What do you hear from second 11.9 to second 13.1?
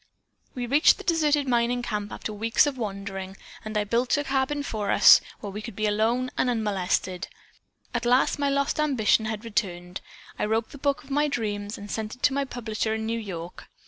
sent it to my publisher in